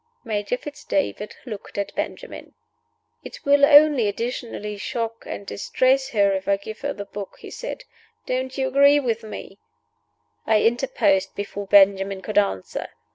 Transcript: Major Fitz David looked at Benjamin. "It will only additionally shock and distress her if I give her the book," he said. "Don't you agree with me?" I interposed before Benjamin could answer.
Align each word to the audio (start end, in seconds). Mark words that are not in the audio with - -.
Major 0.23 0.57
Fitz 0.57 0.83
David 0.83 1.35
looked 1.45 1.77
at 1.77 1.93
Benjamin. 1.93 2.55
"It 3.23 3.45
will 3.45 3.63
only 3.63 4.07
additionally 4.07 4.77
shock 4.77 5.27
and 5.27 5.45
distress 5.45 6.09
her 6.09 6.33
if 6.33 6.47
I 6.47 6.57
give 6.57 6.81
her 6.81 6.91
the 6.91 7.05
book," 7.05 7.37
he 7.37 7.51
said. 7.51 7.83
"Don't 8.25 8.57
you 8.57 8.67
agree 8.69 8.99
with 8.99 9.21
me?" 9.21 9.59
I 10.47 10.63
interposed 10.63 11.35
before 11.35 11.67
Benjamin 11.67 12.23
could 12.23 12.39
answer. 12.39 12.87